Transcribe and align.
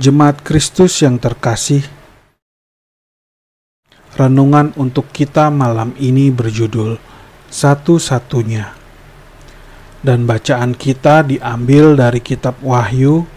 Jemaat 0.00 0.40
Kristus 0.40 1.04
yang 1.04 1.20
terkasih, 1.20 1.84
renungan 4.16 4.72
untuk 4.80 5.12
kita 5.12 5.52
malam 5.52 5.92
ini 6.00 6.32
berjudul 6.32 6.96
Satu-satunya. 7.52 8.72
Dan 10.00 10.24
bacaan 10.24 10.72
kita 10.72 11.28
diambil 11.28 11.92
dari 11.92 12.24
kitab 12.24 12.56
Wahyu 12.64 13.28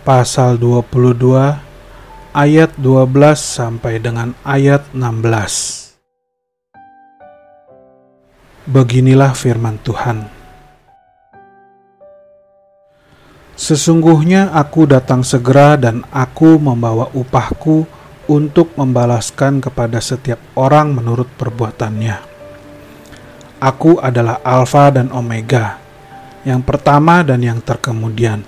pasal 0.00 0.56
22 0.56 1.60
ayat 2.32 2.72
12 2.80 3.12
sampai 3.36 4.00
dengan 4.00 4.32
ayat 4.48 4.88
16. 4.96 5.92
Beginilah 8.64 9.36
firman 9.36 9.76
Tuhan. 9.84 10.41
Sesungguhnya 13.52 14.48
aku 14.56 14.88
datang 14.88 15.20
segera 15.20 15.76
dan 15.76 16.02
aku 16.08 16.56
membawa 16.56 17.12
upahku 17.12 17.84
untuk 18.30 18.72
membalaskan 18.80 19.60
kepada 19.60 20.00
setiap 20.00 20.40
orang 20.56 20.96
menurut 20.96 21.28
perbuatannya. 21.36 22.16
Aku 23.62 24.02
adalah 24.02 24.42
Alfa 24.42 24.90
dan 24.90 25.12
Omega, 25.14 25.78
yang 26.42 26.64
pertama 26.66 27.22
dan 27.22 27.38
yang 27.44 27.62
terkemudian, 27.62 28.42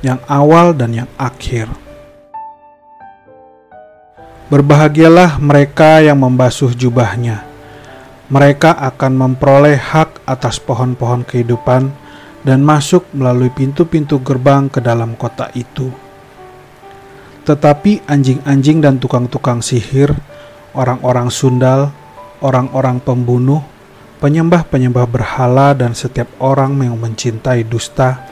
yang 0.00 0.22
awal 0.30 0.72
dan 0.72 1.04
yang 1.04 1.10
akhir. 1.20 1.68
Berbahagialah 4.48 5.40
mereka 5.40 6.00
yang 6.04 6.20
membasuh 6.20 6.72
jubahnya. 6.76 7.44
Mereka 8.32 8.72
akan 8.72 9.12
memperoleh 9.16 9.76
hak 9.76 10.24
atas 10.24 10.56
pohon-pohon 10.60 11.24
kehidupan 11.24 11.92
dan 12.42 12.62
masuk 12.62 13.06
melalui 13.14 13.50
pintu-pintu 13.50 14.18
gerbang 14.22 14.66
ke 14.66 14.82
dalam 14.82 15.14
kota 15.14 15.50
itu. 15.54 15.90
Tetapi 17.42 18.06
anjing-anjing 18.06 18.78
dan 18.82 19.02
tukang-tukang 19.02 19.62
sihir, 19.62 20.14
orang-orang 20.74 21.26
sundal, 21.30 21.90
orang-orang 22.38 23.02
pembunuh, 23.02 23.62
penyembah-penyembah 24.22 25.06
berhala, 25.10 25.74
dan 25.74 25.94
setiap 25.98 26.30
orang 26.38 26.78
yang 26.78 26.94
mencintai 26.98 27.66
dusta 27.66 28.30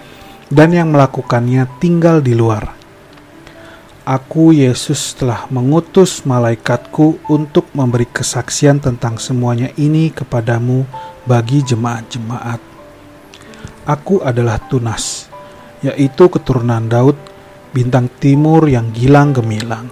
dan 0.51 0.75
yang 0.75 0.91
melakukannya 0.91 1.67
tinggal 1.79 2.23
di 2.23 2.35
luar. 2.35 2.75
Aku, 4.07 4.51
Yesus, 4.51 5.15
telah 5.15 5.47
mengutus 5.55 6.27
malaikatku 6.27 7.31
untuk 7.31 7.71
memberi 7.71 8.11
kesaksian 8.11 8.83
tentang 8.83 9.23
semuanya 9.23 9.71
ini 9.79 10.11
kepadamu 10.11 10.83
bagi 11.27 11.63
jemaat-jemaat. 11.63 12.70
Aku 13.89 14.21
adalah 14.21 14.61
Tunas, 14.69 15.31
yaitu 15.81 16.29
keturunan 16.29 16.85
Daud, 16.85 17.17
bintang 17.73 18.13
timur 18.21 18.69
yang 18.69 18.93
gilang 18.93 19.33
gemilang. 19.33 19.89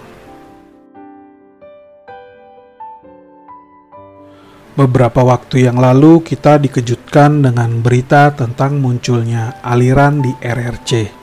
Beberapa 4.77 5.27
waktu 5.27 5.67
yang 5.67 5.75
lalu 5.75 6.23
kita 6.23 6.55
dikejutkan 6.61 7.43
dengan 7.43 7.83
berita 7.83 8.31
tentang 8.31 8.79
munculnya 8.79 9.59
aliran 9.59 10.23
di 10.23 10.31
RRC 10.39 11.19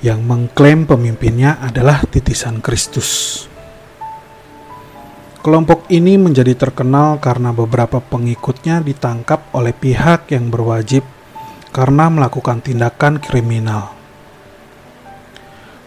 yang 0.00 0.24
mengklaim 0.24 0.88
pemimpinnya 0.88 1.60
adalah 1.60 2.00
titisan 2.08 2.64
Kristus. 2.64 3.44
Kelompok 5.40 5.88
ini 5.88 6.20
menjadi 6.20 6.52
terkenal 6.52 7.16
karena 7.16 7.56
beberapa 7.56 7.96
pengikutnya 7.96 8.84
ditangkap 8.84 9.48
oleh 9.56 9.72
pihak 9.72 10.28
yang 10.28 10.52
berwajib 10.52 11.00
karena 11.72 12.12
melakukan 12.12 12.60
tindakan 12.60 13.16
kriminal. 13.24 13.96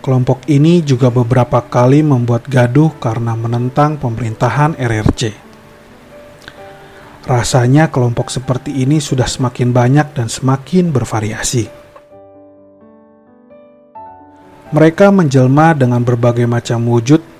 Kelompok 0.02 0.42
ini 0.50 0.82
juga 0.82 1.14
beberapa 1.14 1.62
kali 1.62 2.02
membuat 2.02 2.50
gaduh 2.50 2.98
karena 2.98 3.38
menentang 3.38 4.02
pemerintahan 4.02 4.74
RRC. 4.74 5.38
Rasanya 7.30 7.94
kelompok 7.94 8.34
seperti 8.34 8.74
ini 8.82 8.98
sudah 8.98 9.30
semakin 9.30 9.70
banyak 9.70 10.18
dan 10.18 10.34
semakin 10.34 10.90
bervariasi. 10.90 11.70
Mereka 14.74 15.14
menjelma 15.14 15.78
dengan 15.78 16.02
berbagai 16.02 16.50
macam 16.50 16.90
wujud 16.90 17.33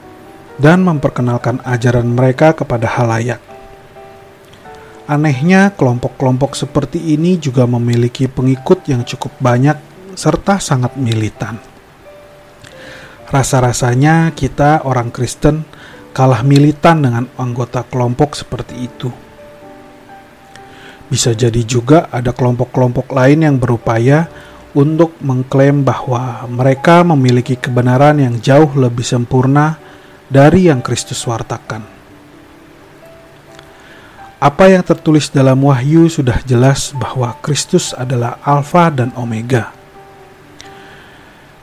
dan 0.62 0.86
memperkenalkan 0.86 1.62
ajaran 1.66 2.14
mereka 2.14 2.54
kepada 2.54 2.86
halayak. 2.86 3.42
Anehnya, 5.04 5.76
kelompok-kelompok 5.76 6.56
seperti 6.56 7.12
ini 7.12 7.36
juga 7.36 7.68
memiliki 7.68 8.32
pengikut 8.32 8.88
yang 8.88 9.04
cukup 9.04 9.36
banyak 9.44 9.76
serta 10.16 10.64
sangat 10.64 10.96
militan. 10.96 11.60
Rasa-rasanya 13.28 14.32
kita 14.32 14.86
orang 14.88 15.10
Kristen 15.10 15.66
kalah 16.14 16.46
militan 16.46 17.02
dengan 17.04 17.26
anggota 17.36 17.84
kelompok 17.84 18.38
seperti 18.38 18.76
itu. 18.80 19.10
Bisa 21.10 21.36
jadi 21.36 21.60
juga 21.68 22.08
ada 22.08 22.32
kelompok-kelompok 22.32 23.12
lain 23.12 23.44
yang 23.44 23.58
berupaya 23.60 24.30
untuk 24.78 25.18
mengklaim 25.20 25.84
bahwa 25.84 26.48
mereka 26.48 27.04
memiliki 27.04 27.60
kebenaran 27.60 28.18
yang 28.24 28.40
jauh 28.40 28.72
lebih 28.74 29.04
sempurna 29.06 29.83
dari 30.34 30.66
yang 30.66 30.82
Kristus 30.82 31.22
wartakan. 31.30 31.86
Apa 34.42 34.66
yang 34.66 34.82
tertulis 34.82 35.30
dalam 35.30 35.62
Wahyu 35.62 36.10
sudah 36.10 36.42
jelas 36.42 36.90
bahwa 36.98 37.38
Kristus 37.46 37.94
adalah 37.94 38.42
Alfa 38.42 38.90
dan 38.90 39.14
Omega. 39.14 39.70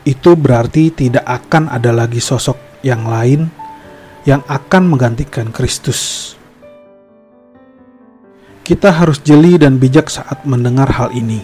Itu 0.07 0.39
berarti 0.39 0.95
tidak 0.95 1.27
akan 1.27 1.67
ada 1.67 1.91
lagi 1.91 2.23
sosok 2.23 2.81
yang 2.87 3.05
lain 3.11 3.51
yang 4.25 4.41
akan 4.47 4.87
menggantikan 4.87 5.51
Kristus. 5.51 6.33
Kita 8.65 8.95
harus 8.97 9.19
jeli 9.21 9.59
dan 9.59 9.83
bijak 9.83 10.07
saat 10.09 10.47
mendengar 10.47 10.89
hal 10.95 11.11
ini. 11.11 11.43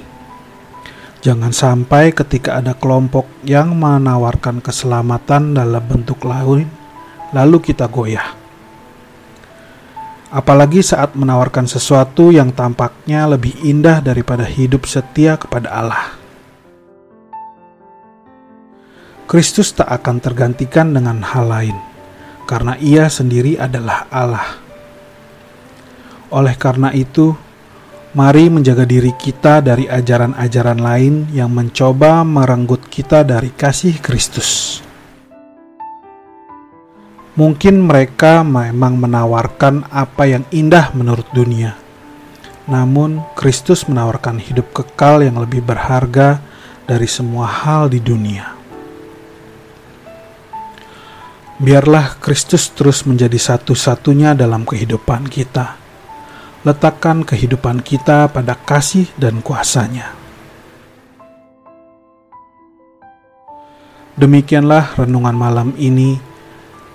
Jangan 1.27 1.51
sampai 1.51 2.15
ketika 2.15 2.63
ada 2.63 2.79
kelompok 2.79 3.27
yang 3.43 3.75
menawarkan 3.75 4.63
keselamatan 4.63 5.59
dalam 5.59 5.83
bentuk 5.85 6.23
lain, 6.23 6.86
lalu 7.35 7.59
kita 7.63 7.91
goyah. 7.91 8.37
Apalagi 10.31 10.83
saat 10.83 11.15
menawarkan 11.15 11.71
sesuatu 11.71 12.35
yang 12.35 12.51
tampaknya 12.51 13.25
lebih 13.31 13.57
indah 13.63 14.03
daripada 14.03 14.43
hidup 14.43 14.85
setia 14.85 15.39
kepada 15.39 15.71
Allah. 15.71 16.07
Kristus 19.27 19.75
tak 19.75 19.91
akan 19.91 20.23
tergantikan 20.23 20.95
dengan 20.95 21.19
hal 21.23 21.51
lain, 21.51 21.77
karena 22.47 22.79
Ia 22.79 23.11
sendiri 23.11 23.59
adalah 23.59 24.07
Allah. 24.07 24.47
Oleh 26.31 26.55
karena 26.55 26.95
itu, 26.95 27.35
mari 28.15 28.47
menjaga 28.51 28.87
diri 28.87 29.15
kita 29.15 29.63
dari 29.63 29.91
ajaran-ajaran 29.91 30.79
lain 30.79 31.15
yang 31.35 31.51
mencoba 31.51 32.23
merenggut 32.23 32.87
kita 32.87 33.27
dari 33.27 33.51
kasih 33.51 33.99
Kristus. 33.99 34.83
Mungkin 37.37 37.85
mereka 37.85 38.41
memang 38.41 38.97
menawarkan 38.97 39.93
apa 39.93 40.25
yang 40.25 40.49
indah 40.49 40.97
menurut 40.97 41.29
dunia. 41.37 41.77
Namun, 42.65 43.21
Kristus 43.37 43.85
menawarkan 43.85 44.41
hidup 44.41 44.73
kekal 44.73 45.21
yang 45.21 45.37
lebih 45.37 45.61
berharga 45.61 46.41
dari 46.89 47.05
semua 47.05 47.45
hal 47.45 47.93
di 47.93 48.01
dunia. 48.01 48.57
Biarlah 51.57 52.21
Kristus 52.21 52.69
terus 52.73 53.05
menjadi 53.05 53.37
satu-satunya 53.37 54.37
dalam 54.37 54.65
kehidupan 54.65 55.29
kita. 55.29 55.77
Letakkan 56.65 57.25
kehidupan 57.25 57.85
kita 57.85 58.33
pada 58.33 58.57
kasih 58.57 59.13
dan 59.21 59.45
kuasanya. 59.45 60.13
Demikianlah 64.17 64.97
renungan 64.97 65.37
malam 65.37 65.69
ini 65.77 66.17